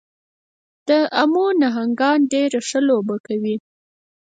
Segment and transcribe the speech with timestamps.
[0.87, 0.89] د
[1.21, 3.55] امو نهنګان ډېره ښه لوبه کوي.